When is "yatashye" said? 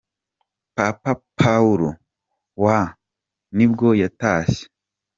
4.01-4.63